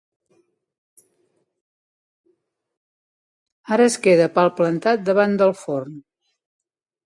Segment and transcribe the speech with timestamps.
[3.77, 6.05] Ara es queda palplantat davant del forn.